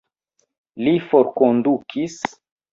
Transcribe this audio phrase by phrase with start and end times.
[0.87, 2.19] Li forkondukis?